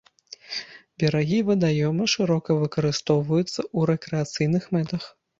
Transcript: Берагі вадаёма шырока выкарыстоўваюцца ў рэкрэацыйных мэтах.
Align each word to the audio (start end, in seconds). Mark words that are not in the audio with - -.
Берагі 1.01 1.39
вадаёма 1.49 2.07
шырока 2.13 2.55
выкарыстоўваюцца 2.61 3.59
ў 3.77 3.91
рэкрэацыйных 3.91 4.63
мэтах. 4.77 5.03